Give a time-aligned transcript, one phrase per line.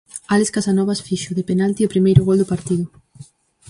[0.35, 2.85] Álex Casanovas fixo, de penalti, o primeiro gol do partido.